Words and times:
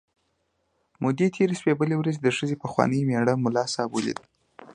مودې 1.03 1.27
تېرې 1.35 1.55
شوې، 1.59 1.73
بله 1.81 1.95
ورځ 1.97 2.15
د 2.21 2.27
ښځې 2.37 2.55
پخواني 2.63 2.99
مېړه 3.07 3.33
ملا 3.43 3.65
صاحب 3.73 3.91
ولید. 3.93 4.19